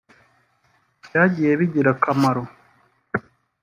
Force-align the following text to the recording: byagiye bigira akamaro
byagiye 1.05 1.51
bigira 1.59 1.89
akamaro 1.95 2.43